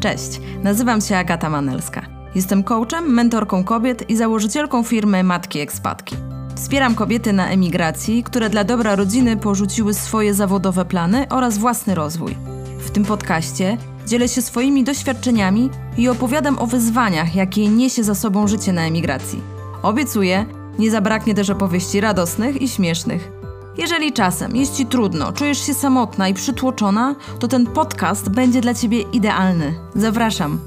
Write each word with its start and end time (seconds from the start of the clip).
Cześć, 0.00 0.40
nazywam 0.62 1.00
się 1.00 1.16
Agata 1.16 1.50
Manelska. 1.50 2.02
Jestem 2.34 2.64
coachem, 2.64 3.14
mentorką 3.14 3.64
kobiet 3.64 4.10
i 4.10 4.16
założycielką 4.16 4.82
firmy 4.82 5.24
Matki 5.24 5.60
Ekspatki. 5.60 6.16
Wspieram 6.56 6.94
kobiety 6.94 7.32
na 7.32 7.48
emigracji, 7.48 8.22
które 8.22 8.50
dla 8.50 8.64
dobra 8.64 8.96
rodziny 8.96 9.36
porzuciły 9.36 9.94
swoje 9.94 10.34
zawodowe 10.34 10.84
plany 10.84 11.26
oraz 11.30 11.58
własny 11.58 11.94
rozwój. 11.94 12.36
W 12.78 12.90
tym 12.90 13.04
podcaście 13.04 13.78
dzielę 14.06 14.28
się 14.28 14.42
swoimi 14.42 14.84
doświadczeniami 14.84 15.70
i 15.96 16.08
opowiadam 16.08 16.58
o 16.58 16.66
wyzwaniach, 16.66 17.34
jakie 17.34 17.68
niesie 17.68 18.04
za 18.04 18.14
sobą 18.14 18.48
życie 18.48 18.72
na 18.72 18.82
emigracji. 18.82 19.42
Obiecuję, 19.82 20.46
nie 20.78 20.90
zabraknie 20.90 21.34
też 21.34 21.50
opowieści 21.50 22.00
radosnych 22.00 22.62
i 22.62 22.68
śmiesznych. 22.68 23.39
Jeżeli 23.80 24.12
czasem 24.12 24.56
jest 24.56 24.76
Ci 24.76 24.86
trudno, 24.86 25.32
czujesz 25.32 25.66
się 25.66 25.74
samotna 25.74 26.28
i 26.28 26.34
przytłoczona, 26.34 27.14
to 27.38 27.48
ten 27.48 27.66
podcast 27.66 28.28
będzie 28.28 28.60
dla 28.60 28.74
Ciebie 28.74 29.00
idealny. 29.00 29.74
Zapraszam. 29.94 30.60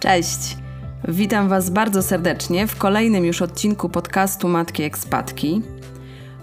Cześć! 0.00 0.56
Witam 1.08 1.48
Was 1.48 1.70
bardzo 1.70 2.02
serdecznie 2.02 2.66
w 2.66 2.76
kolejnym 2.76 3.24
już 3.24 3.42
odcinku 3.42 3.88
podcastu 3.88 4.48
Matki 4.48 4.82
Ekspatki. 4.82 5.62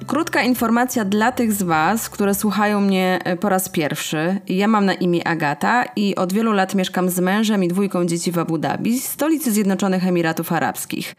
Krótka 0.07 0.43
informacja 0.43 1.05
dla 1.05 1.31
tych 1.31 1.53
z 1.53 1.63
Was, 1.63 2.09
które 2.09 2.35
słuchają 2.35 2.81
mnie 2.81 3.19
e, 3.23 3.37
po 3.37 3.49
raz 3.49 3.69
pierwszy. 3.69 4.39
Ja 4.47 4.67
mam 4.67 4.85
na 4.85 4.93
imię 4.93 5.27
Agata 5.27 5.83
i 5.95 6.15
od 6.15 6.33
wielu 6.33 6.51
lat 6.51 6.75
mieszkam 6.75 7.09
z 7.09 7.19
mężem 7.19 7.63
i 7.63 7.67
dwójką 7.67 8.05
dzieci 8.05 8.31
w 8.31 8.39
Abu 8.39 8.57
Dhabi, 8.57 8.99
stolicy 8.99 9.51
Zjednoczonych 9.51 10.07
Emiratów 10.07 10.51
Arabskich. 10.51 11.15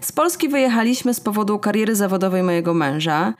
Z 0.00 0.12
Polski 0.12 0.48
wyjechaliśmy 0.48 1.14
z 1.14 1.20
powodu 1.20 1.58
kariery 1.58 1.96
zawodowej 1.96 2.42
mojego 2.42 2.74
męża. 2.74 3.34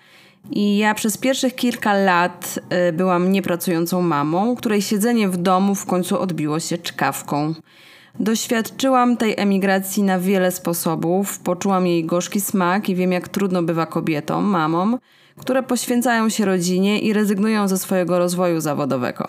I 0.50 0.78
ja 0.78 0.94
przez 0.94 1.18
pierwszych 1.18 1.54
kilka 1.54 1.94
lat 1.94 2.58
e, 2.70 2.92
byłam 2.92 3.32
niepracującą 3.32 4.02
mamą, 4.02 4.56
której 4.56 4.82
siedzenie 4.82 5.28
w 5.28 5.36
domu 5.36 5.74
w 5.74 5.86
końcu 5.86 6.20
odbiło 6.20 6.60
się 6.60 6.78
czkawką. 6.78 7.54
Doświadczyłam 8.20 9.16
tej 9.16 9.34
emigracji 9.36 10.02
na 10.02 10.18
wiele 10.18 10.50
sposobów, 10.52 11.38
poczułam 11.38 11.86
jej 11.86 12.04
gorzki 12.04 12.40
smak 12.40 12.88
i 12.88 12.94
wiem, 12.94 13.12
jak 13.12 13.28
trudno 13.28 13.62
bywa 13.62 13.86
kobietom, 13.86 14.44
mamom, 14.44 14.98
które 15.36 15.62
poświęcają 15.62 16.28
się 16.28 16.44
rodzinie 16.44 17.00
i 17.00 17.12
rezygnują 17.12 17.68
ze 17.68 17.78
swojego 17.78 18.18
rozwoju 18.18 18.60
zawodowego. 18.60 19.28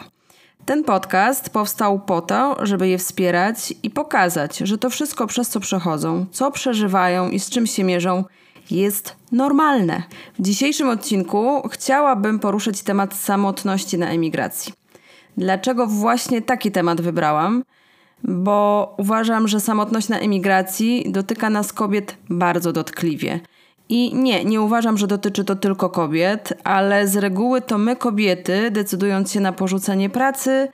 Ten 0.65 0.83
podcast 0.83 1.49
powstał 1.49 1.99
po 1.99 2.21
to, 2.21 2.65
żeby 2.65 2.87
je 2.87 2.97
wspierać 2.97 3.73
i 3.83 3.89
pokazać, 3.89 4.57
że 4.57 4.77
to 4.77 4.89
wszystko, 4.89 5.27
przez 5.27 5.49
co 5.49 5.59
przechodzą, 5.59 6.25
co 6.31 6.51
przeżywają 6.51 7.29
i 7.29 7.39
z 7.39 7.49
czym 7.49 7.67
się 7.67 7.83
mierzą, 7.83 8.23
jest 8.71 9.15
normalne. 9.31 10.03
W 10.39 10.41
dzisiejszym 10.41 10.89
odcinku 10.89 11.69
chciałabym 11.69 12.39
poruszyć 12.39 12.81
temat 12.81 13.15
samotności 13.15 13.97
na 13.97 14.09
emigracji. 14.09 14.73
Dlaczego 15.37 15.87
właśnie 15.87 16.41
taki 16.41 16.71
temat 16.71 17.01
wybrałam? 17.01 17.63
Bo 18.23 18.95
uważam, 18.97 19.47
że 19.47 19.59
samotność 19.59 20.09
na 20.09 20.19
emigracji 20.19 21.11
dotyka 21.11 21.49
nas 21.49 21.73
kobiet 21.73 22.17
bardzo 22.29 22.73
dotkliwie. 22.73 23.39
I 23.89 24.15
nie, 24.15 24.45
nie 24.45 24.61
uważam, 24.61 24.97
że 24.97 25.07
dotyczy 25.07 25.43
to 25.43 25.55
tylko 25.55 25.89
kobiet, 25.89 26.53
ale 26.63 27.07
z 27.07 27.17
reguły 27.17 27.61
to 27.61 27.77
my, 27.77 27.95
kobiety, 27.95 28.71
decydując 28.71 29.31
się 29.31 29.39
na 29.39 29.53
porzucenie 29.53 30.09
pracy 30.09 30.67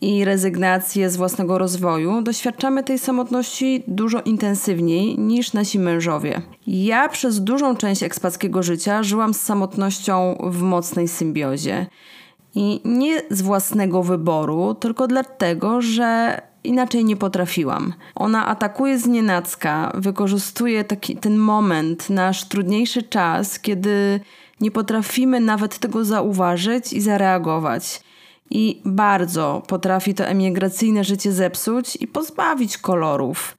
i 0.00 0.24
rezygnację 0.24 1.10
z 1.10 1.16
własnego 1.16 1.58
rozwoju, 1.58 2.22
doświadczamy 2.22 2.82
tej 2.82 2.98
samotności 2.98 3.84
dużo 3.88 4.20
intensywniej 4.20 5.18
niż 5.18 5.52
nasi 5.52 5.78
mężowie. 5.78 6.42
Ja 6.66 7.08
przez 7.08 7.44
dużą 7.44 7.76
część 7.76 8.02
ekspackiego 8.02 8.62
życia 8.62 9.02
żyłam 9.02 9.34
z 9.34 9.40
samotnością 9.40 10.38
w 10.50 10.62
mocnej 10.62 11.08
symbiozie. 11.08 11.86
I 12.54 12.80
nie 12.84 13.22
z 13.30 13.42
własnego 13.42 14.02
wyboru, 14.02 14.74
tylko 14.74 15.06
dlatego, 15.06 15.80
że 15.80 16.40
inaczej 16.64 17.04
nie 17.04 17.16
potrafiłam. 17.16 17.92
Ona 18.14 18.46
atakuje 18.46 18.98
z 18.98 19.06
nienacka, 19.06 19.92
wykorzystuje 19.94 20.84
taki, 20.84 21.16
ten 21.16 21.36
moment, 21.36 22.10
nasz 22.10 22.44
trudniejszy 22.44 23.02
czas, 23.02 23.58
kiedy 23.58 24.20
nie 24.60 24.70
potrafimy 24.70 25.40
nawet 25.40 25.78
tego 25.78 26.04
zauważyć 26.04 26.92
i 26.92 27.00
zareagować. 27.00 28.00
I 28.50 28.80
bardzo 28.84 29.62
potrafi 29.66 30.14
to 30.14 30.26
emigracyjne 30.26 31.04
życie 31.04 31.32
zepsuć 31.32 31.96
i 32.00 32.06
pozbawić 32.06 32.78
kolorów. 32.78 33.56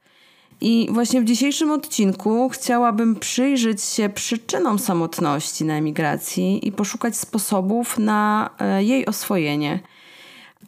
I 0.60 0.88
właśnie 0.90 1.20
w 1.20 1.24
dzisiejszym 1.24 1.70
odcinku 1.70 2.48
chciałabym 2.48 3.16
przyjrzeć 3.16 3.82
się 3.82 4.08
przyczynom 4.08 4.78
samotności 4.78 5.64
na 5.64 5.74
emigracji 5.74 6.68
i 6.68 6.72
poszukać 6.72 7.16
sposobów 7.16 7.98
na 7.98 8.50
e, 8.58 8.84
jej 8.84 9.06
oswojenie. 9.06 9.80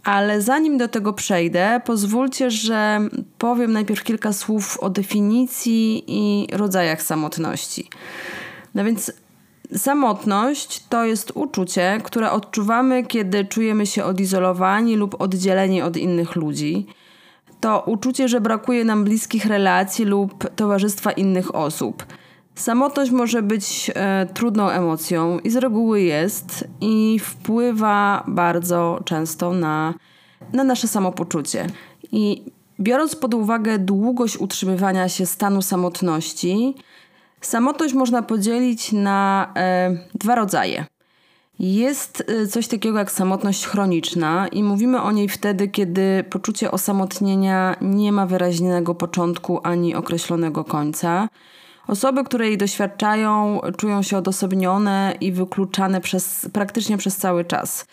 Ale 0.06 0.42
zanim 0.42 0.78
do 0.78 0.88
tego 0.88 1.12
przejdę, 1.12 1.80
pozwólcie, 1.84 2.50
że 2.50 3.00
powiem 3.38 3.72
najpierw 3.72 4.04
kilka 4.04 4.32
słów 4.32 4.78
o 4.80 4.90
definicji 4.90 6.04
i 6.06 6.46
rodzajach 6.52 7.02
samotności. 7.02 7.88
No 8.74 8.84
więc 8.84 9.12
samotność 9.76 10.84
to 10.88 11.04
jest 11.04 11.32
uczucie, 11.34 12.00
które 12.04 12.30
odczuwamy, 12.30 13.04
kiedy 13.04 13.44
czujemy 13.44 13.86
się 13.86 14.04
odizolowani 14.04 14.96
lub 14.96 15.20
oddzieleni 15.20 15.82
od 15.82 15.96
innych 15.96 16.36
ludzi. 16.36 16.86
To 17.60 17.82
uczucie, 17.86 18.28
że 18.28 18.40
brakuje 18.40 18.84
nam 18.84 19.04
bliskich 19.04 19.46
relacji 19.46 20.04
lub 20.04 20.50
towarzystwa 20.56 21.12
innych 21.12 21.54
osób. 21.54 22.06
Samotność 22.56 23.10
może 23.10 23.42
być 23.42 23.90
e, 23.94 24.26
trudną 24.34 24.68
emocją 24.68 25.38
i 25.38 25.50
z 25.50 25.56
reguły 25.56 26.02
jest 26.02 26.64
i 26.80 27.18
wpływa 27.18 28.24
bardzo 28.28 29.00
często 29.04 29.52
na, 29.52 29.94
na 30.52 30.64
nasze 30.64 30.88
samopoczucie. 30.88 31.66
I 32.12 32.42
biorąc 32.80 33.16
pod 33.16 33.34
uwagę 33.34 33.78
długość 33.78 34.36
utrzymywania 34.36 35.08
się 35.08 35.26
stanu 35.26 35.62
samotności, 35.62 36.74
samotność 37.40 37.94
można 37.94 38.22
podzielić 38.22 38.92
na 38.92 39.52
e, 39.56 39.96
dwa 40.14 40.34
rodzaje. 40.34 40.84
Jest 41.58 42.24
e, 42.28 42.46
coś 42.46 42.68
takiego 42.68 42.98
jak 42.98 43.10
samotność 43.10 43.66
chroniczna, 43.66 44.48
i 44.48 44.62
mówimy 44.62 45.02
o 45.02 45.12
niej 45.12 45.28
wtedy, 45.28 45.68
kiedy 45.68 46.24
poczucie 46.30 46.70
osamotnienia 46.70 47.76
nie 47.80 48.12
ma 48.12 48.26
wyraźnego 48.26 48.94
początku 48.94 49.60
ani 49.62 49.94
określonego 49.94 50.64
końca. 50.64 51.28
Osoby, 51.88 52.24
które 52.24 52.46
jej 52.46 52.58
doświadczają, 52.58 53.60
czują 53.76 54.02
się 54.02 54.18
odosobnione 54.18 55.14
i 55.20 55.32
wykluczane 55.32 56.00
przez, 56.00 56.48
praktycznie 56.52 56.98
przez 56.98 57.16
cały 57.16 57.44
czas. 57.44 57.86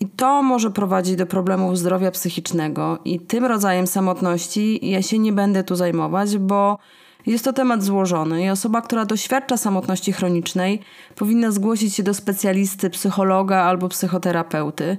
I 0.00 0.06
to 0.06 0.42
może 0.42 0.70
prowadzić 0.70 1.16
do 1.16 1.26
problemów 1.26 1.78
zdrowia 1.78 2.10
psychicznego, 2.10 2.98
i 3.04 3.20
tym 3.20 3.44
rodzajem 3.44 3.86
samotności 3.86 4.90
ja 4.90 5.02
się 5.02 5.18
nie 5.18 5.32
będę 5.32 5.64
tu 5.64 5.76
zajmować, 5.76 6.38
bo 6.38 6.78
jest 7.26 7.44
to 7.44 7.52
temat 7.52 7.82
złożony 7.82 8.44
i 8.44 8.50
osoba, 8.50 8.82
która 8.82 9.04
doświadcza 9.04 9.56
samotności 9.56 10.12
chronicznej, 10.12 10.80
powinna 11.14 11.50
zgłosić 11.50 11.94
się 11.94 12.02
do 12.02 12.14
specjalisty, 12.14 12.90
psychologa 12.90 13.56
albo 13.56 13.88
psychoterapeuty. 13.88 14.96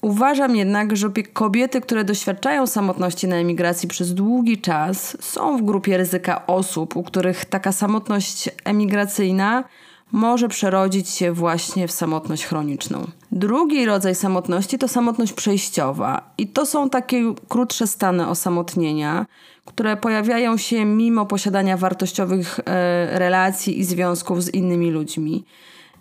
Uważam 0.00 0.56
jednak, 0.56 0.96
że 0.96 1.10
kobiety, 1.32 1.80
które 1.80 2.04
doświadczają 2.04 2.66
samotności 2.66 3.28
na 3.28 3.36
emigracji 3.36 3.88
przez 3.88 4.14
długi 4.14 4.58
czas, 4.58 5.16
są 5.20 5.56
w 5.56 5.62
grupie 5.62 5.96
ryzyka 5.96 6.46
osób, 6.46 6.96
u 6.96 7.02
których 7.02 7.44
taka 7.44 7.72
samotność 7.72 8.50
emigracyjna 8.64 9.64
może 10.12 10.48
przerodzić 10.48 11.08
się 11.08 11.32
właśnie 11.32 11.88
w 11.88 11.92
samotność 11.92 12.44
chroniczną. 12.44 13.06
Drugi 13.32 13.86
rodzaj 13.86 14.14
samotności 14.14 14.78
to 14.78 14.88
samotność 14.88 15.32
przejściowa, 15.32 16.30
i 16.38 16.46
to 16.46 16.66
są 16.66 16.90
takie 16.90 17.34
krótsze 17.48 17.86
stany 17.86 18.28
osamotnienia, 18.28 19.26
które 19.64 19.96
pojawiają 19.96 20.56
się 20.56 20.84
mimo 20.84 21.26
posiadania 21.26 21.76
wartościowych 21.76 22.60
e, 22.60 23.18
relacji 23.18 23.80
i 23.80 23.84
związków 23.84 24.42
z 24.42 24.54
innymi 24.54 24.90
ludźmi. 24.90 25.44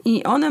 I 0.06 0.24
one, 0.24 0.50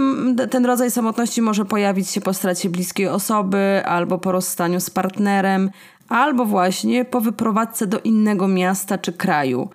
ten 0.50 0.66
rodzaj 0.66 0.90
samotności 0.90 1.42
może 1.42 1.64
pojawić 1.64 2.10
się 2.10 2.20
po 2.20 2.34
stracie 2.34 2.70
bliskiej 2.70 3.08
osoby, 3.08 3.82
albo 3.84 4.18
po 4.18 4.32
rozstaniu 4.32 4.80
z 4.80 4.90
partnerem, 4.90 5.70
albo 6.08 6.44
właśnie 6.44 7.04
po 7.04 7.20
wyprowadzce 7.20 7.86
do 7.86 8.00
innego 8.00 8.48
miasta 8.48 8.98
czy 8.98 9.12
kraju. 9.12 9.68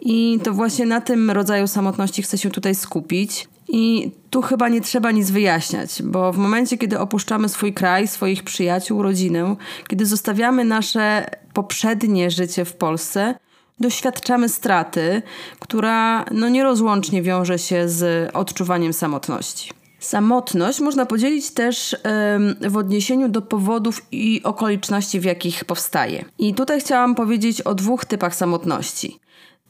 I 0.00 0.38
to 0.44 0.52
właśnie 0.52 0.86
na 0.86 1.00
tym 1.00 1.30
rodzaju 1.30 1.66
samotności 1.66 2.22
chcę 2.22 2.38
się 2.38 2.50
tutaj 2.50 2.74
skupić. 2.74 3.48
I 3.68 4.10
tu 4.30 4.42
chyba 4.42 4.68
nie 4.68 4.80
trzeba 4.80 5.10
nic 5.10 5.30
wyjaśniać, 5.30 6.02
bo 6.02 6.32
w 6.32 6.38
momencie, 6.38 6.78
kiedy 6.78 6.98
opuszczamy 6.98 7.48
swój 7.48 7.74
kraj, 7.74 8.08
swoich 8.08 8.44
przyjaciół, 8.44 9.02
rodzinę, 9.02 9.56
kiedy 9.88 10.06
zostawiamy 10.06 10.64
nasze 10.64 11.30
poprzednie 11.52 12.30
życie 12.30 12.64
w 12.64 12.76
Polsce, 12.76 13.34
doświadczamy 13.80 14.48
straty, 14.48 15.22
która 15.58 16.24
no 16.30 16.48
nierozłącznie 16.48 17.22
wiąże 17.22 17.58
się 17.58 17.88
z 17.88 18.30
odczuwaniem 18.34 18.92
samotności. 18.92 19.70
Samotność 19.98 20.80
można 20.80 21.06
podzielić 21.06 21.50
też 21.50 21.96
w 22.60 22.76
odniesieniu 22.76 23.28
do 23.28 23.42
powodów 23.42 24.06
i 24.12 24.40
okoliczności, 24.44 25.20
w 25.20 25.24
jakich 25.24 25.64
powstaje. 25.64 26.24
I 26.38 26.54
tutaj 26.54 26.80
chciałam 26.80 27.14
powiedzieć 27.14 27.62
o 27.62 27.74
dwóch 27.74 28.04
typach 28.04 28.34
samotności. 28.34 29.18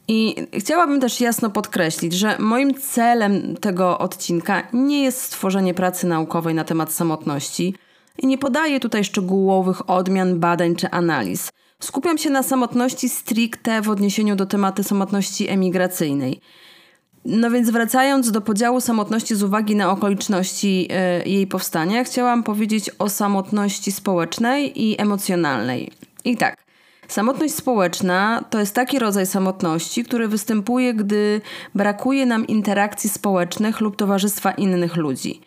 I 0.07 0.35
chciałabym 0.59 1.01
też 1.01 1.21
jasno 1.21 1.49
podkreślić, 1.49 2.13
że 2.13 2.35
moim 2.39 2.73
celem 2.73 3.57
tego 3.57 3.99
odcinka 3.99 4.67
nie 4.73 5.03
jest 5.03 5.21
stworzenie 5.21 5.73
pracy 5.73 6.07
naukowej 6.07 6.55
na 6.55 6.63
temat 6.63 6.93
samotności 6.93 7.75
i 8.17 8.27
nie 8.27 8.37
podaję 8.37 8.79
tutaj 8.79 9.03
szczegółowych 9.03 9.89
odmian, 9.89 10.39
badań 10.39 10.75
czy 10.75 10.89
analiz. 10.89 11.49
Skupiam 11.81 12.17
się 12.17 12.29
na 12.29 12.43
samotności 12.43 13.09
stricte 13.09 13.81
w 13.81 13.89
odniesieniu 13.89 14.35
do 14.35 14.45
tematu 14.45 14.83
samotności 14.83 15.49
emigracyjnej. 15.49 16.41
No 17.25 17.51
więc 17.51 17.69
wracając 17.69 18.31
do 18.31 18.41
podziału 18.41 18.81
samotności 18.81 19.35
z 19.35 19.43
uwagi 19.43 19.75
na 19.75 19.91
okoliczności 19.91 20.87
y, 21.25 21.29
jej 21.29 21.47
powstania, 21.47 22.03
chciałam 22.03 22.43
powiedzieć 22.43 22.89
o 22.99 23.09
samotności 23.09 23.91
społecznej 23.91 24.83
i 24.83 25.01
emocjonalnej. 25.01 25.91
I 26.25 26.37
tak, 26.37 26.63
samotność 27.07 27.55
społeczna 27.55 28.43
to 28.49 28.59
jest 28.59 28.75
taki 28.75 28.99
rodzaj 28.99 29.25
samotności, 29.25 30.03
który 30.03 30.27
występuje, 30.27 30.93
gdy 30.93 31.41
brakuje 31.75 32.25
nam 32.25 32.47
interakcji 32.47 33.09
społecznych 33.09 33.81
lub 33.81 33.95
towarzystwa 33.95 34.51
innych 34.51 34.95
ludzi 34.95 35.41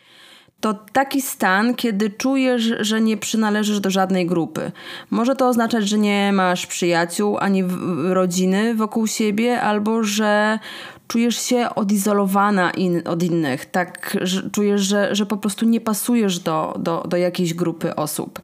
to 0.65 0.75
taki 0.93 1.23
stan, 1.23 1.75
kiedy 1.75 2.11
czujesz, 2.11 2.73
że 2.81 3.01
nie 3.01 3.17
przynależysz 3.17 3.81
do 3.81 3.91
żadnej 3.91 4.27
grupy. 4.27 4.73
Może 5.11 5.37
to 5.37 5.49
oznaczać, 5.49 5.89
że 5.89 5.99
nie 5.99 6.33
masz 6.33 6.67
przyjaciół 6.67 7.39
ani 7.39 7.65
rodziny 8.09 8.75
wokół 8.75 9.07
siebie, 9.07 9.61
albo 9.61 10.05
że 10.05 10.59
czujesz 11.09 11.43
się 11.43 11.69
odizolowana 11.75 12.71
in, 12.71 13.03
od 13.05 13.23
innych, 13.23 13.67
tak 13.67 14.17
że 14.23 14.51
czujesz, 14.51 14.83
że, 14.83 15.15
że 15.15 15.27
po 15.27 15.37
prostu 15.37 15.67
nie 15.67 15.81
pasujesz 15.81 16.39
do, 16.39 16.75
do, 16.79 17.05
do 17.09 17.17
jakiejś 17.17 17.55
grupy 17.55 17.97
osób. 17.97 18.43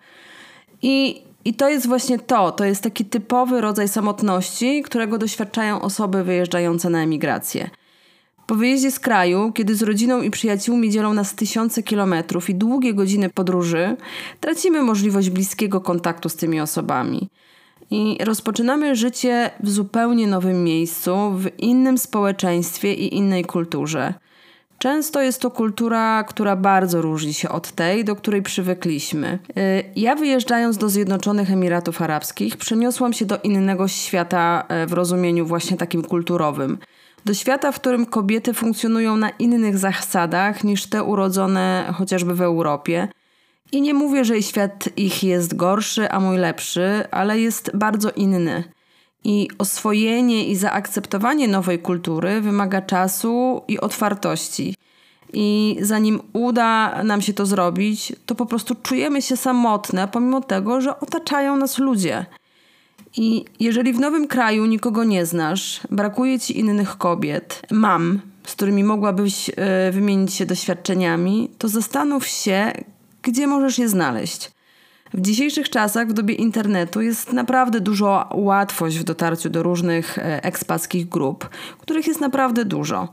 I, 0.82 1.22
I 1.44 1.54
to 1.54 1.68
jest 1.68 1.86
właśnie 1.86 2.18
to, 2.18 2.52
to 2.52 2.64
jest 2.64 2.82
taki 2.82 3.04
typowy 3.04 3.60
rodzaj 3.60 3.88
samotności, 3.88 4.82
którego 4.82 5.18
doświadczają 5.18 5.80
osoby 5.80 6.24
wyjeżdżające 6.24 6.90
na 6.90 7.02
emigrację. 7.02 7.70
Po 8.50 8.54
wyjeździe 8.56 8.90
z 8.90 9.00
kraju, 9.00 9.52
kiedy 9.52 9.74
z 9.74 9.82
rodziną 9.82 10.22
i 10.22 10.30
przyjaciółmi 10.30 10.90
dzielą 10.90 11.14
nas 11.14 11.34
tysiące 11.34 11.82
kilometrów 11.82 12.50
i 12.50 12.54
długie 12.54 12.94
godziny 12.94 13.30
podróży, 13.30 13.96
tracimy 14.40 14.82
możliwość 14.82 15.30
bliskiego 15.30 15.80
kontaktu 15.80 16.28
z 16.28 16.36
tymi 16.36 16.60
osobami. 16.60 17.28
I 17.90 18.18
rozpoczynamy 18.24 18.96
życie 18.96 19.50
w 19.60 19.70
zupełnie 19.70 20.26
nowym 20.26 20.64
miejscu, 20.64 21.32
w 21.36 21.58
innym 21.58 21.98
społeczeństwie 21.98 22.94
i 22.94 23.16
innej 23.16 23.44
kulturze. 23.44 24.14
Często 24.78 25.22
jest 25.22 25.40
to 25.40 25.50
kultura, 25.50 26.24
która 26.24 26.56
bardzo 26.56 27.02
różni 27.02 27.34
się 27.34 27.48
od 27.48 27.72
tej, 27.72 28.04
do 28.04 28.16
której 28.16 28.42
przywykliśmy. 28.42 29.38
Y, 29.48 29.84
ja 29.96 30.16
wyjeżdżając 30.16 30.78
do 30.78 30.88
Zjednoczonych 30.88 31.50
Emiratów 31.50 32.02
Arabskich, 32.02 32.56
przeniosłam 32.56 33.12
się 33.12 33.26
do 33.26 33.38
innego 33.38 33.88
świata 33.88 34.66
y, 34.84 34.86
w 34.86 34.92
rozumieniu 34.92 35.46
właśnie 35.46 35.76
takim 35.76 36.02
kulturowym 36.02 36.78
do 37.24 37.34
świata, 37.34 37.72
w 37.72 37.80
którym 37.80 38.06
kobiety 38.06 38.54
funkcjonują 38.54 39.16
na 39.16 39.30
innych 39.30 39.78
zasadach 39.78 40.64
niż 40.64 40.86
te 40.86 41.04
urodzone 41.04 41.94
chociażby 41.96 42.34
w 42.34 42.42
Europie. 42.42 43.08
I 43.72 43.80
nie 43.80 43.94
mówię, 43.94 44.24
że 44.24 44.42
świat 44.42 44.88
ich 44.96 45.24
jest 45.24 45.56
gorszy, 45.56 46.10
a 46.10 46.20
mój 46.20 46.38
lepszy, 46.38 47.04
ale 47.10 47.40
jest 47.40 47.70
bardzo 47.74 48.10
inny. 48.10 48.64
I 49.24 49.48
oswojenie 49.58 50.46
i 50.46 50.56
zaakceptowanie 50.56 51.48
nowej 51.48 51.78
kultury 51.78 52.40
wymaga 52.40 52.82
czasu 52.82 53.62
i 53.68 53.80
otwartości. 53.80 54.74
I 55.32 55.76
zanim 55.80 56.20
uda 56.32 57.02
nam 57.04 57.22
się 57.22 57.32
to 57.32 57.46
zrobić, 57.46 58.12
to 58.26 58.34
po 58.34 58.46
prostu 58.46 58.74
czujemy 58.74 59.22
się 59.22 59.36
samotne, 59.36 60.08
pomimo 60.08 60.40
tego, 60.40 60.80
że 60.80 61.00
otaczają 61.00 61.56
nas 61.56 61.78
ludzie. 61.78 62.26
I 63.16 63.44
jeżeli 63.60 63.92
w 63.92 64.00
nowym 64.00 64.28
kraju 64.28 64.66
nikogo 64.66 65.04
nie 65.04 65.26
znasz, 65.26 65.80
brakuje 65.90 66.38
ci 66.38 66.58
innych 66.58 66.98
kobiet, 66.98 67.62
mam, 67.70 68.20
z 68.46 68.52
którymi 68.52 68.84
mogłabyś 68.84 69.48
y, 69.48 69.52
wymienić 69.92 70.34
się 70.34 70.46
doświadczeniami, 70.46 71.50
to 71.58 71.68
zastanów 71.68 72.26
się, 72.26 72.72
gdzie 73.22 73.46
możesz 73.46 73.78
je 73.78 73.88
znaleźć. 73.88 74.50
W 75.14 75.20
dzisiejszych 75.20 75.70
czasach, 75.70 76.08
w 76.08 76.12
dobie 76.12 76.34
internetu, 76.34 77.00
jest 77.00 77.32
naprawdę 77.32 77.80
dużo 77.80 78.28
łatwość 78.34 78.98
w 78.98 79.04
dotarciu 79.04 79.50
do 79.50 79.62
różnych 79.62 80.18
e, 80.18 80.44
ekspackich 80.44 81.08
grup, 81.08 81.48
których 81.78 82.06
jest 82.06 82.20
naprawdę 82.20 82.64
dużo. 82.64 83.08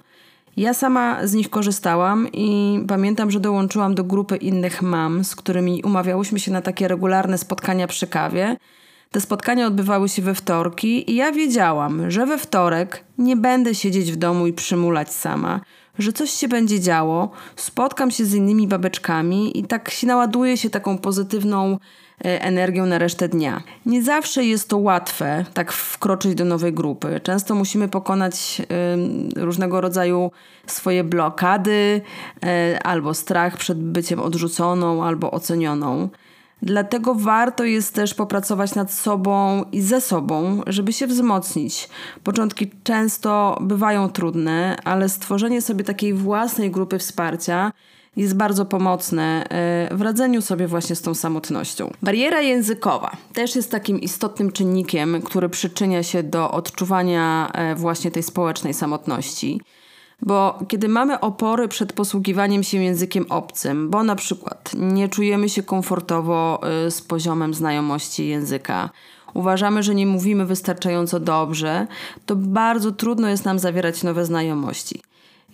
Ja 0.58 0.74
sama 0.74 1.28
z 1.28 1.34
nich 1.34 1.50
korzystałam 1.50 2.28
i 2.34 2.80
pamiętam, 2.88 3.32
że 3.32 3.40
dołączyłam 3.40 3.96
do 3.96 4.04
grupy 4.04 4.38
innych 4.38 4.82
mam, 4.82 5.24
z 5.24 5.36
którymi 5.36 5.82
umawiałyśmy 5.84 6.40
się 6.40 6.52
na 6.52 6.62
takie 6.62 6.88
regularne 6.88 7.38
spotkania 7.38 7.88
przy 7.88 8.08
kawie 8.08 8.58
te 9.12 9.22
spotkania 9.22 9.68
odbywały 9.68 10.10
się 10.10 10.22
we 10.22 10.36
wtorki 10.36 11.12
i 11.12 11.16
ja 11.16 11.32
wiedziałam, 11.32 12.12
że 12.12 12.26
we 12.26 12.38
wtorek 12.38 13.04
nie 13.18 13.36
będę 13.36 13.76
siedzieć 13.76 14.12
w 14.12 14.16
domu 14.16 14.48
i 14.48 14.54
przymulać 14.54 15.14
sama, 15.14 15.62
że 16.00 16.14
coś 16.14 16.32
się 16.32 16.48
będzie 16.48 16.80
działo, 16.80 17.32
spotkam 17.56 18.12
się 18.12 18.26
z 18.26 18.34
innymi 18.34 18.68
babeczkami 18.68 19.60
i 19.60 19.64
tak 19.64 19.90
się 19.90 20.08
naładuję 20.08 20.58
się 20.58 20.70
taką 20.70 20.98
pozytywną 20.98 21.78
e, 22.26 22.42
energią 22.42 22.86
na 22.86 22.98
resztę 22.98 23.30
dnia. 23.30 23.64
Nie 23.86 24.04
zawsze 24.04 24.46
jest 24.46 24.70
to 24.70 24.78
łatwe, 24.78 25.46
tak 25.54 25.72
wkroczyć 25.72 26.36
do 26.36 26.46
nowej 26.46 26.74
grupy. 26.74 27.20
Często 27.24 27.56
musimy 27.56 27.88
pokonać 27.88 28.62
y, 29.36 29.44
różnego 29.44 29.82
rodzaju 29.82 30.32
swoje 30.68 31.04
blokady, 31.04 32.02
y, 32.46 32.80
albo 32.80 33.14
strach 33.14 33.58
przed 33.58 33.84
byciem 33.84 34.20
odrzuconą, 34.20 35.04
albo 35.04 35.32
ocenioną. 35.32 36.10
Dlatego 36.62 37.16
warto 37.16 37.64
jest 37.64 37.94
też 37.94 38.14
popracować 38.14 38.76
nad 38.76 38.94
sobą 38.94 39.66
i 39.72 39.82
ze 39.82 40.02
sobą, 40.02 40.62
żeby 40.68 40.94
się 40.94 41.08
wzmocnić. 41.08 41.90
Początki 42.24 42.72
często 42.84 43.58
bywają 43.62 44.10
trudne, 44.10 44.78
ale 44.84 45.10
stworzenie 45.10 45.62
sobie 45.62 45.84
takiej 45.84 46.14
własnej 46.14 46.72
grupy 46.72 47.00
wsparcia 47.00 47.72
jest 48.18 48.36
bardzo 48.36 48.66
pomocne 48.66 49.44
e, 49.50 49.96
w 49.96 50.02
radzeniu 50.02 50.42
sobie 50.42 50.68
właśnie 50.68 50.96
z 50.96 51.02
tą 51.02 51.14
samotnością. 51.14 51.92
Bariera 52.04 52.42
językowa 52.42 53.12
też 53.34 53.56
jest 53.56 53.72
takim 53.72 54.02
istotnym 54.02 54.52
czynnikiem, 54.52 55.22
który 55.22 55.50
przyczynia 55.50 56.04
się 56.04 56.24
do 56.24 56.52
odczuwania 56.52 57.52
e, 57.54 57.76
właśnie 57.76 58.12
tej 58.12 58.24
społecznej 58.24 58.74
samotności. 58.74 59.62
Bo 60.22 60.60
kiedy 60.68 60.88
mamy 60.88 61.20
opory 61.20 61.68
przed 61.68 61.94
posługiwaniem 61.94 62.64
się 62.64 62.78
językiem 62.78 63.26
obcym, 63.30 63.90
bo 63.90 64.04
na 64.04 64.16
przykład 64.16 64.72
nie 64.76 65.10
czujemy 65.10 65.50
się 65.50 65.64
komfortowo 65.64 66.62
y, 66.88 66.92
z 66.92 67.02
poziomem 67.02 67.54
znajomości 67.54 68.28
języka, 68.28 68.90
uważamy, 69.34 69.84
że 69.84 69.96
nie 69.96 70.08
mówimy 70.08 70.46
wystarczająco 70.46 71.20
dobrze, 71.20 71.88
to 72.26 72.36
bardzo 72.36 72.92
trudno 72.92 73.30
jest 73.30 73.46
nam 73.46 73.60
zawierać 73.60 74.04
nowe 74.04 74.26
znajomości. 74.26 75.02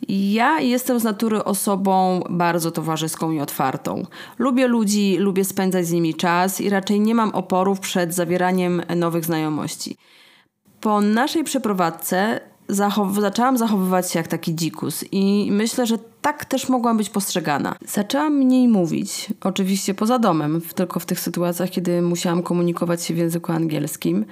Ja 0.09 0.59
jestem 0.59 0.99
z 0.99 1.03
natury 1.03 1.43
osobą 1.43 2.23
bardzo 2.29 2.71
towarzyską 2.71 3.31
i 3.31 3.39
otwartą. 3.39 4.05
Lubię 4.39 4.67
ludzi, 4.67 5.17
lubię 5.19 5.45
spędzać 5.45 5.85
z 5.85 5.91
nimi 5.91 6.15
czas 6.15 6.61
i 6.61 6.69
raczej 6.69 6.99
nie 6.99 7.15
mam 7.15 7.29
oporów 7.29 7.79
przed 7.79 8.13
zawieraniem 8.13 8.81
nowych 8.95 9.25
znajomości. 9.25 9.97
Po 10.81 11.01
naszej 11.01 11.43
przeprowadzce 11.43 12.39
zachow 12.67 13.15
zaczęłam 13.15 13.57
zachowywać 13.57 14.11
się 14.11 14.19
jak 14.19 14.27
taki 14.27 14.55
dzikus 14.55 15.05
i 15.11 15.49
myślę, 15.51 15.85
że 15.85 15.97
tak 16.21 16.45
też 16.45 16.69
mogłam 16.69 16.97
być 16.97 17.09
postrzegana. 17.09 17.75
Zaczęłam 17.87 18.33
mniej 18.33 18.67
mówić, 18.67 19.29
oczywiście 19.41 19.93
poza 19.93 20.19
domem, 20.19 20.61
tylko 20.75 20.99
w 20.99 21.05
tych 21.05 21.19
sytuacjach, 21.19 21.69
kiedy 21.69 22.01
musiałam 22.01 22.43
komunikować 22.43 23.03
się 23.03 23.13
w 23.13 23.17
języku 23.17 23.51
angielskim. 23.51 24.25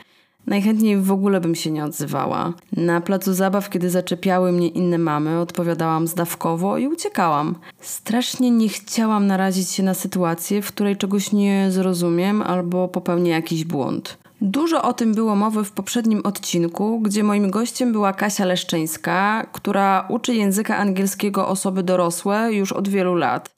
Najchętniej 0.47 0.97
w 0.97 1.11
ogóle 1.11 1.41
bym 1.41 1.55
się 1.55 1.71
nie 1.71 1.85
odzywała. 1.85 2.53
Na 2.77 3.01
placu 3.01 3.33
zabaw, 3.33 3.69
kiedy 3.69 3.89
zaczepiały 3.89 4.51
mnie 4.51 4.67
inne 4.67 4.97
mamy, 4.97 5.39
odpowiadałam 5.39 6.07
zdawkowo 6.07 6.77
i 6.77 6.87
uciekałam. 6.87 7.55
Strasznie 7.79 8.51
nie 8.51 8.69
chciałam 8.69 9.27
narazić 9.27 9.69
się 9.69 9.83
na 9.83 9.93
sytuację, 9.93 10.61
w 10.61 10.67
której 10.67 10.97
czegoś 10.97 11.31
nie 11.31 11.67
zrozumiem 11.71 12.41
albo 12.41 12.87
popełnię 12.87 13.31
jakiś 13.31 13.65
błąd. 13.65 14.17
Dużo 14.41 14.81
o 14.81 14.93
tym 14.93 15.13
było 15.13 15.35
mowy 15.35 15.63
w 15.63 15.71
poprzednim 15.71 16.21
odcinku, 16.23 16.99
gdzie 16.99 17.23
moim 17.23 17.51
gościem 17.51 17.91
była 17.91 18.13
Kasia 18.13 18.45
Leszczyńska, 18.45 19.47
która 19.51 20.05
uczy 20.09 20.35
języka 20.35 20.77
angielskiego 20.77 21.47
osoby 21.47 21.83
dorosłe 21.83 22.53
już 22.53 22.71
od 22.71 22.87
wielu 22.87 23.15
lat. 23.15 23.55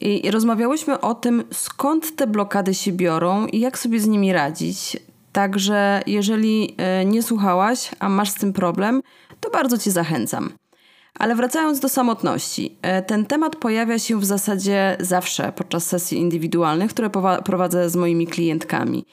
I 0.00 0.30
rozmawiałyśmy 0.30 1.00
o 1.00 1.14
tym, 1.14 1.44
skąd 1.52 2.16
te 2.16 2.26
blokady 2.26 2.74
się 2.74 2.92
biorą 2.92 3.46
i 3.46 3.60
jak 3.60 3.78
sobie 3.78 4.00
z 4.00 4.06
nimi 4.06 4.32
radzić. 4.32 4.96
Także 5.32 6.02
jeżeli 6.06 6.74
e, 6.76 7.04
nie 7.04 7.22
słuchałaś, 7.22 7.90
a 7.98 8.08
masz 8.08 8.30
z 8.30 8.34
tym 8.34 8.52
problem, 8.52 9.02
to 9.40 9.50
bardzo 9.50 9.78
Cię 9.78 9.90
zachęcam. 9.90 10.52
Ale 11.18 11.34
wracając 11.34 11.80
do 11.80 11.88
samotności, 11.88 12.78
e, 12.82 13.02
ten 13.02 13.26
temat 13.26 13.56
pojawia 13.56 13.98
się 13.98 14.20
w 14.20 14.24
zasadzie 14.24 14.96
zawsze 15.00 15.52
podczas 15.52 15.86
sesji 15.86 16.18
indywidualnych, 16.18 16.90
które 16.90 17.10
prowadzę 17.44 17.90
z 17.90 17.96
moimi 17.96 18.26
klientkami. 18.26 19.04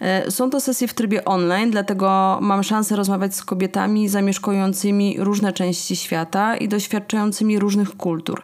E, 0.00 0.30
są 0.30 0.50
to 0.50 0.60
sesje 0.60 0.88
w 0.88 0.94
trybie 0.94 1.24
online, 1.24 1.70
dlatego 1.70 2.38
mam 2.42 2.62
szansę 2.62 2.96
rozmawiać 2.96 3.34
z 3.34 3.44
kobietami 3.44 4.08
zamieszkującymi 4.08 5.16
różne 5.18 5.52
części 5.52 5.96
świata 5.96 6.56
i 6.56 6.68
doświadczającymi 6.68 7.58
różnych 7.58 7.96
kultur. 7.96 8.42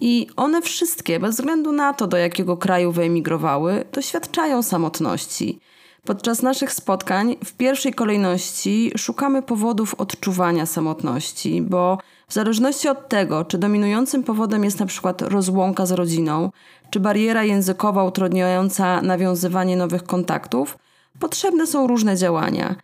I 0.00 0.26
one 0.36 0.62
wszystkie, 0.62 1.20
bez 1.20 1.36
względu 1.36 1.72
na 1.72 1.94
to, 1.94 2.06
do 2.06 2.16
jakiego 2.16 2.56
kraju 2.56 2.92
wyemigrowały, 2.92 3.84
doświadczają 3.92 4.62
samotności. 4.62 5.60
Podczas 6.04 6.42
naszych 6.42 6.72
spotkań 6.72 7.36
w 7.44 7.52
pierwszej 7.52 7.94
kolejności 7.94 8.92
szukamy 8.96 9.42
powodów 9.42 9.94
odczuwania 9.94 10.66
samotności, 10.66 11.62
bo 11.62 11.98
w 12.28 12.34
zależności 12.34 12.88
od 12.88 13.08
tego, 13.08 13.44
czy 13.44 13.58
dominującym 13.58 14.22
powodem 14.22 14.64
jest 14.64 14.80
na 14.80 14.86
przykład 14.86 15.22
rozłąka 15.22 15.86
z 15.86 15.92
rodziną, 15.92 16.50
czy 16.90 17.00
bariera 17.00 17.44
językowa 17.44 18.04
utrudniająca 18.04 19.02
nawiązywanie 19.02 19.76
nowych 19.76 20.02
kontaktów, 20.02 20.78
potrzebne 21.18 21.66
są 21.66 21.86
różne 21.86 22.16
działania. 22.16 22.76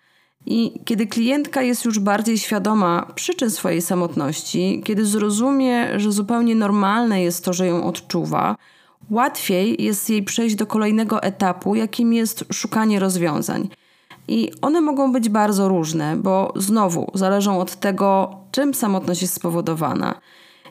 I 0.46 0.80
kiedy 0.84 1.06
klientka 1.06 1.62
jest 1.62 1.84
już 1.84 1.98
bardziej 1.98 2.38
świadoma 2.38 3.06
przyczyn 3.14 3.50
swojej 3.50 3.82
samotności, 3.82 4.82
kiedy 4.84 5.06
zrozumie, 5.06 6.00
że 6.00 6.12
zupełnie 6.12 6.54
normalne 6.54 7.22
jest 7.22 7.44
to, 7.44 7.52
że 7.52 7.66
ją 7.66 7.84
odczuwa, 7.84 8.56
łatwiej 9.10 9.82
jest 9.82 10.10
jej 10.10 10.22
przejść 10.22 10.54
do 10.54 10.66
kolejnego 10.66 11.22
etapu, 11.22 11.74
jakim 11.74 12.12
jest 12.12 12.44
szukanie 12.52 12.98
rozwiązań. 12.98 13.68
I 14.28 14.50
one 14.62 14.80
mogą 14.80 15.12
być 15.12 15.28
bardzo 15.28 15.68
różne, 15.68 16.16
bo 16.16 16.52
znowu 16.56 17.10
zależą 17.14 17.60
od 17.60 17.76
tego, 17.76 18.36
czym 18.50 18.74
samotność 18.74 19.22
jest 19.22 19.34
spowodowana. 19.34 20.20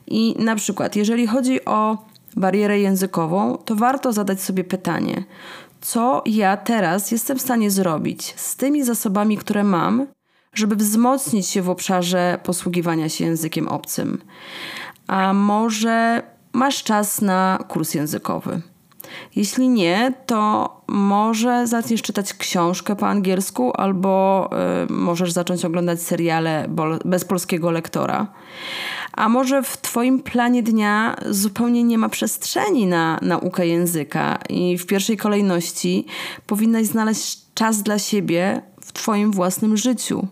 I 0.07 0.35
na 0.39 0.55
przykład, 0.55 0.95
jeżeli 0.95 1.27
chodzi 1.27 1.65
o 1.65 1.97
barierę 2.35 2.79
językową, 2.79 3.57
to 3.57 3.75
warto 3.75 4.13
zadać 4.13 4.41
sobie 4.41 4.63
pytanie: 4.63 5.23
co 5.81 6.23
ja 6.25 6.57
teraz 6.57 7.11
jestem 7.11 7.37
w 7.37 7.41
stanie 7.41 7.71
zrobić 7.71 8.33
z 8.35 8.55
tymi 8.55 8.83
zasobami, 8.83 9.37
które 9.37 9.63
mam, 9.63 10.07
żeby 10.53 10.75
wzmocnić 10.75 11.47
się 11.47 11.61
w 11.61 11.69
obszarze 11.69 12.39
posługiwania 12.43 13.09
się 13.09 13.25
językiem 13.25 13.67
obcym? 13.67 14.21
A 15.07 15.33
może 15.33 16.23
masz 16.55 16.83
czas 16.83 17.21
na 17.21 17.59
kurs 17.67 17.93
językowy? 17.93 18.61
Jeśli 19.35 19.69
nie, 19.69 20.13
to 20.25 20.69
może 20.87 21.67
zaczniesz 21.67 22.01
czytać 22.01 22.33
książkę 22.33 22.95
po 22.95 23.07
angielsku, 23.07 23.71
albo 23.75 24.49
y, 24.89 24.93
możesz 24.93 25.31
zacząć 25.31 25.65
oglądać 25.65 26.01
seriale 26.01 26.67
bez 27.05 27.25
polskiego 27.25 27.71
lektora. 27.71 28.27
A 29.13 29.29
może 29.29 29.63
w 29.63 29.77
Twoim 29.77 30.19
planie 30.19 30.63
dnia 30.63 31.15
zupełnie 31.29 31.83
nie 31.83 31.97
ma 31.97 32.09
przestrzeni 32.09 32.85
na 32.85 33.19
naukę 33.21 33.67
języka 33.67 34.39
i 34.49 34.77
w 34.77 34.85
pierwszej 34.85 35.17
kolejności 35.17 36.05
powinnaś 36.47 36.85
znaleźć 36.85 37.37
czas 37.53 37.83
dla 37.83 37.99
siebie 37.99 38.61
w 38.81 38.91
Twoim 38.91 39.31
własnym 39.31 39.77
życiu. 39.77 40.27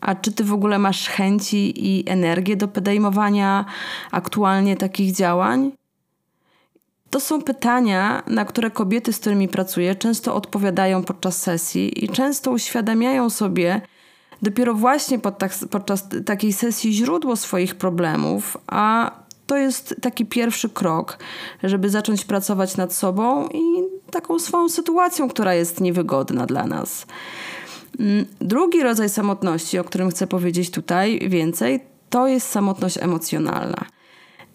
A 0.00 0.14
czy 0.14 0.32
ty 0.32 0.44
w 0.44 0.52
ogóle 0.52 0.78
masz 0.78 1.08
chęci 1.08 1.86
i 1.86 2.08
energię 2.08 2.56
do 2.56 2.68
podejmowania 2.68 3.64
aktualnie 4.10 4.76
takich 4.76 5.12
działań? 5.12 5.72
To 7.10 7.20
są 7.20 7.42
pytania, 7.42 8.22
na 8.26 8.44
które 8.44 8.70
kobiety, 8.70 9.12
z 9.12 9.18
którymi 9.18 9.48
pracuję, 9.48 9.94
często 9.94 10.34
odpowiadają 10.34 11.04
podczas 11.04 11.42
sesji 11.42 12.04
i 12.04 12.08
często 12.08 12.50
uświadamiają 12.50 13.30
sobie 13.30 13.80
dopiero 14.42 14.74
właśnie 14.74 15.18
podczas, 15.70 16.08
takiej 16.26 16.52
sesji 16.52 16.92
źródło 16.92 17.36
swoich 17.36 17.74
problemów, 17.74 18.56
a 18.66 19.10
to 19.46 19.56
jest 19.56 19.94
taki 20.02 20.26
pierwszy 20.26 20.68
krok, 20.68 21.18
żeby 21.62 21.90
zacząć 21.90 22.24
pracować 22.24 22.76
nad 22.76 22.92
sobą 22.92 23.48
i 23.48 23.62
taką 24.10 24.38
swoją 24.38 24.68
sytuacją, 24.68 25.28
która 25.28 25.54
jest 25.54 25.80
niewygodna 25.80 26.46
dla 26.46 26.66
nas. 26.66 27.06
Mm, 27.98 28.24
drugi 28.40 28.82
rodzaj 28.82 29.08
samotności, 29.08 29.78
o 29.78 29.84
którym 29.84 30.10
chcę 30.10 30.26
powiedzieć 30.26 30.70
tutaj 30.70 31.28
więcej, 31.28 31.80
to 32.10 32.28
jest 32.28 32.48
samotność 32.48 32.98
emocjonalna. 32.98 33.84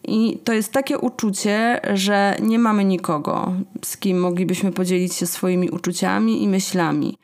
I 0.04 0.38
to 0.44 0.54
jest 0.54 0.72
takie 0.72 0.98
uczucie, 0.98 1.82
że 1.94 2.38
nie 2.42 2.60
mamy 2.60 2.86
nikogo, 2.86 3.54
z 3.86 3.98
kim 3.98 4.20
moglibyśmy 4.20 4.72
podzielić 4.72 5.14
się 5.14 5.26
swoimi 5.26 5.70
uczuciami 5.70 6.44
i 6.44 6.48
myślami. 6.48 7.18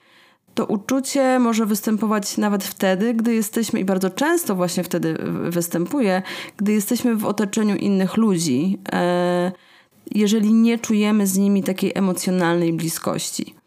To 0.53 0.65
uczucie 0.65 1.39
może 1.39 1.65
występować 1.65 2.37
nawet 2.37 2.63
wtedy, 2.63 3.13
gdy 3.13 3.33
jesteśmy, 3.33 3.79
i 3.79 3.85
bardzo 3.85 4.09
często 4.09 4.55
właśnie 4.55 4.83
wtedy 4.83 5.17
występuje, 5.49 6.21
gdy 6.57 6.73
jesteśmy 6.73 7.15
w 7.15 7.25
otoczeniu 7.25 7.75
innych 7.75 8.17
ludzi, 8.17 8.77
e, 8.91 9.51
jeżeli 10.11 10.53
nie 10.53 10.79
czujemy 10.79 11.27
z 11.27 11.37
nimi 11.37 11.63
takiej 11.63 11.91
emocjonalnej 11.95 12.73
bliskości. 12.73 13.58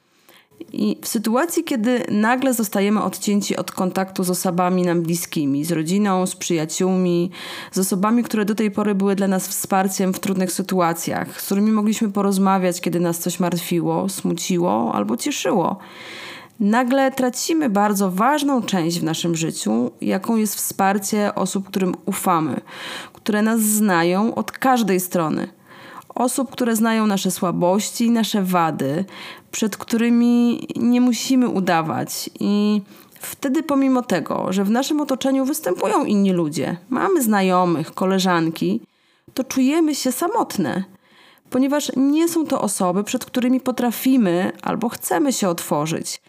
I 0.72 0.98
w 1.02 1.08
sytuacji, 1.08 1.64
kiedy 1.64 2.04
nagle 2.10 2.54
zostajemy 2.54 3.02
odcięci 3.02 3.56
od 3.56 3.72
kontaktu 3.72 4.24
z 4.24 4.30
osobami 4.30 4.82
nam 4.82 5.02
bliskimi, 5.02 5.64
z 5.64 5.72
rodziną, 5.72 6.26
z 6.26 6.36
przyjaciółmi, 6.36 7.30
z 7.72 7.78
osobami, 7.78 8.22
które 8.22 8.44
do 8.44 8.54
tej 8.54 8.70
pory 8.70 8.94
były 8.94 9.14
dla 9.14 9.28
nas 9.28 9.48
wsparciem 9.48 10.14
w 10.14 10.20
trudnych 10.20 10.52
sytuacjach, 10.52 11.40
z 11.40 11.46
którymi 11.46 11.72
mogliśmy 11.72 12.12
porozmawiać, 12.12 12.80
kiedy 12.80 13.00
nas 13.00 13.18
coś 13.18 13.40
martwiło, 13.40 14.08
smuciło 14.08 14.94
albo 14.94 15.16
cieszyło, 15.16 15.78
nagle 16.60 17.12
tracimy 17.12 17.70
bardzo 17.70 18.10
ważną 18.10 18.62
część 18.62 19.00
w 19.00 19.04
naszym 19.04 19.36
życiu, 19.36 19.90
jaką 20.00 20.36
jest 20.36 20.54
wsparcie 20.54 21.34
osób, 21.34 21.68
którym 21.68 21.94
ufamy, 22.06 22.60
które 23.12 23.42
nas 23.42 23.60
znają 23.60 24.34
od 24.34 24.52
każdej 24.52 25.00
strony 25.00 25.48
osób, 26.14 26.50
które 26.50 26.76
znają 26.76 27.06
nasze 27.06 27.30
słabości, 27.30 28.10
nasze 28.10 28.42
wady, 28.42 29.04
przed 29.50 29.76
którymi 29.76 30.66
nie 30.76 31.00
musimy 31.00 31.48
udawać. 31.48 32.30
I 32.40 32.82
wtedy, 33.20 33.62
pomimo 33.62 34.02
tego, 34.02 34.52
że 34.52 34.64
w 34.64 34.70
naszym 34.70 35.00
otoczeniu 35.00 35.44
występują 35.44 36.04
inni 36.04 36.32
ludzie, 36.32 36.76
mamy 36.90 37.22
znajomych, 37.22 37.94
koleżanki, 37.94 38.80
to 39.34 39.44
czujemy 39.44 39.94
się 39.94 40.12
samotne, 40.12 40.84
ponieważ 41.50 41.92
nie 41.96 42.28
są 42.28 42.46
to 42.46 42.60
osoby, 42.60 43.04
przed 43.04 43.24
którymi 43.24 43.60
potrafimy 43.60 44.52
albo 44.62 44.88
chcemy 44.88 45.32
się 45.32 45.48
otworzyć 45.48 46.20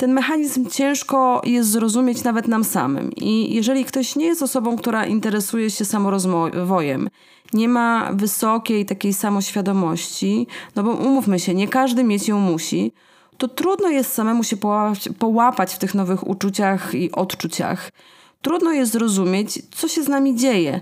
ten 0.00 0.12
mechanizm 0.12 0.70
ciężko 0.70 1.42
jest 1.44 1.70
zrozumieć 1.70 2.24
nawet 2.24 2.48
nam 2.48 2.64
samym. 2.64 3.12
I 3.16 3.54
jeżeli 3.54 3.84
ktoś 3.84 4.16
nie 4.16 4.26
jest 4.26 4.42
osobą, 4.42 4.76
która 4.76 5.06
interesuje 5.06 5.70
się 5.70 5.84
samorozwojem, 5.84 7.08
nie 7.52 7.68
ma 7.68 8.10
wysokiej 8.12 8.86
takiej 8.86 9.12
samoświadomości, 9.12 10.46
no 10.76 10.82
bo 10.82 10.90
umówmy 10.90 11.40
się, 11.40 11.54
nie 11.54 11.68
każdy 11.68 12.04
mieć 12.04 12.28
ją 12.28 12.38
musi, 12.38 12.92
to 13.38 13.48
trudno 13.48 13.88
jest 13.88 14.12
samemu 14.12 14.44
się 14.44 14.56
połapać, 14.56 15.08
połapać 15.18 15.74
w 15.74 15.78
tych 15.78 15.94
nowych 15.94 16.28
uczuciach 16.28 16.94
i 16.94 17.12
odczuciach. 17.12 17.90
Trudno 18.42 18.72
jest 18.72 18.92
zrozumieć, 18.92 19.62
co 19.70 19.88
się 19.88 20.02
z 20.02 20.08
nami 20.08 20.36
dzieje. 20.36 20.80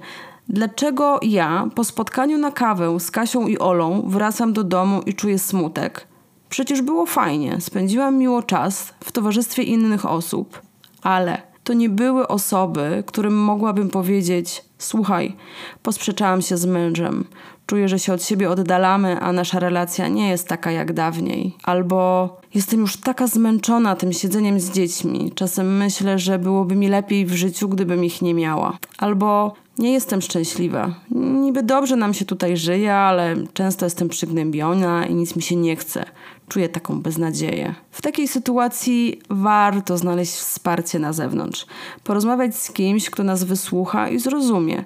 Dlaczego 0.48 1.20
ja 1.22 1.68
po 1.74 1.84
spotkaniu 1.84 2.38
na 2.38 2.50
kawę 2.50 3.00
z 3.00 3.10
Kasią 3.10 3.46
i 3.46 3.58
Olą 3.58 4.02
wracam 4.06 4.52
do 4.52 4.64
domu 4.64 5.02
i 5.06 5.14
czuję 5.14 5.38
smutek? 5.38 6.07
Przecież 6.48 6.82
było 6.82 7.06
fajnie, 7.06 7.60
spędziłam 7.60 8.18
miło 8.18 8.42
czas 8.42 8.94
w 9.04 9.12
towarzystwie 9.12 9.62
innych 9.62 10.06
osób, 10.06 10.62
ale 11.02 11.42
to 11.64 11.72
nie 11.72 11.88
były 11.88 12.28
osoby, 12.28 13.02
którym 13.06 13.44
mogłabym 13.44 13.90
powiedzieć: 13.90 14.64
Słuchaj, 14.78 15.36
posprzeczałam 15.82 16.42
się 16.42 16.56
z 16.56 16.66
mężem, 16.66 17.24
czuję, 17.66 17.88
że 17.88 17.98
się 17.98 18.12
od 18.12 18.24
siebie 18.24 18.50
oddalamy, 18.50 19.20
a 19.20 19.32
nasza 19.32 19.58
relacja 19.58 20.08
nie 20.08 20.28
jest 20.28 20.48
taka 20.48 20.70
jak 20.70 20.92
dawniej. 20.92 21.56
Albo 21.62 22.36
jestem 22.54 22.80
już 22.80 22.96
taka 22.96 23.26
zmęczona 23.26 23.96
tym 23.96 24.12
siedzeniem 24.12 24.60
z 24.60 24.70
dziećmi, 24.70 25.32
czasem 25.34 25.76
myślę, 25.76 26.18
że 26.18 26.38
byłoby 26.38 26.76
mi 26.76 26.88
lepiej 26.88 27.26
w 27.26 27.32
życiu, 27.32 27.68
gdybym 27.68 28.04
ich 28.04 28.22
nie 28.22 28.34
miała. 28.34 28.78
Albo 28.98 29.54
nie 29.78 29.92
jestem 29.92 30.22
szczęśliwa. 30.22 30.94
Niby 31.10 31.62
dobrze 31.62 31.96
nam 31.96 32.14
się 32.14 32.24
tutaj 32.24 32.56
żyje, 32.56 32.94
ale 32.94 33.36
często 33.52 33.86
jestem 33.86 34.08
przygnębiona 34.08 35.06
i 35.06 35.14
nic 35.14 35.36
mi 35.36 35.42
się 35.42 35.56
nie 35.56 35.76
chce. 35.76 36.04
Czuję 36.48 36.68
taką 36.68 37.02
beznadzieję. 37.02 37.74
W 37.90 38.02
takiej 38.02 38.28
sytuacji 38.28 39.20
warto 39.30 39.98
znaleźć 39.98 40.32
wsparcie 40.32 40.98
na 40.98 41.12
zewnątrz. 41.12 41.66
Porozmawiać 42.04 42.56
z 42.56 42.72
kimś, 42.72 43.10
kto 43.10 43.24
nas 43.24 43.44
wysłucha 43.44 44.08
i 44.08 44.18
zrozumie. 44.18 44.84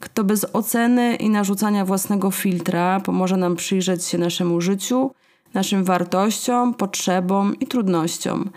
Kto 0.00 0.24
bez 0.24 0.46
oceny 0.52 1.16
i 1.16 1.30
narzucania 1.30 1.84
własnego 1.84 2.30
filtra 2.30 3.00
pomoże 3.00 3.36
nam 3.36 3.56
przyjrzeć 3.56 4.04
się 4.04 4.18
naszemu 4.18 4.60
życiu, 4.60 5.10
naszym 5.54 5.84
wartościom, 5.84 6.74
potrzebom 6.74 7.58
i 7.60 7.66
trudnościom 7.66 8.50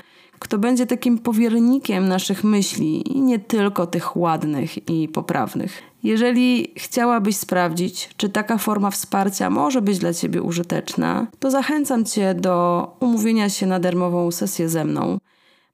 kto 0.45 0.57
będzie 0.57 0.85
takim 0.85 1.17
powiernikiem 1.17 2.07
naszych 2.07 2.43
myśli 2.43 3.17
i 3.17 3.21
nie 3.21 3.39
tylko 3.39 3.87
tych 3.87 4.17
ładnych 4.17 4.89
i 4.89 5.09
poprawnych. 5.09 5.81
Jeżeli 6.03 6.73
chciałabyś 6.77 7.37
sprawdzić, 7.37 8.09
czy 8.17 8.29
taka 8.29 8.57
forma 8.57 8.91
wsparcia 8.91 9.49
może 9.49 9.81
być 9.81 9.99
dla 9.99 10.13
Ciebie 10.13 10.41
użyteczna, 10.41 11.27
to 11.39 11.51
zachęcam 11.51 12.05
Cię 12.05 12.33
do 12.33 12.87
umówienia 12.99 13.49
się 13.49 13.65
na 13.65 13.79
darmową 13.79 14.31
sesję 14.31 14.69
ze 14.69 14.85
mną. 14.85 15.17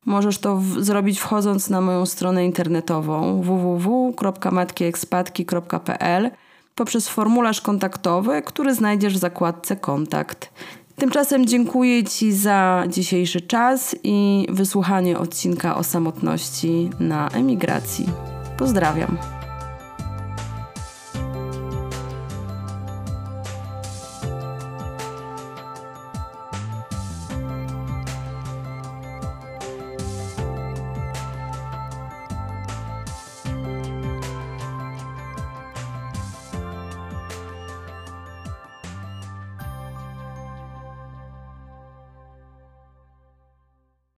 Możesz 0.05 0.37
to 0.37 0.57
w- 0.57 0.83
zrobić 0.83 1.19
wchodząc 1.19 1.69
na 1.69 1.81
moją 1.81 2.05
stronę 2.05 2.45
internetową 2.45 3.41
www.matkiekspatki.pl 3.41 6.31
poprzez 6.75 7.09
formularz 7.09 7.61
kontaktowy, 7.61 8.41
który 8.41 8.75
znajdziesz 8.75 9.13
w 9.13 9.17
zakładce 9.17 9.75
Kontakt. 9.75 10.49
Tymczasem 11.01 11.45
dziękuję 11.45 12.03
Ci 12.03 12.33
za 12.33 12.83
dzisiejszy 12.87 13.41
czas 13.41 13.95
i 14.03 14.47
wysłuchanie 14.49 15.17
odcinka 15.17 15.77
o 15.77 15.83
samotności 15.83 16.89
na 16.99 17.29
emigracji. 17.29 18.05
Pozdrawiam. 18.57 19.40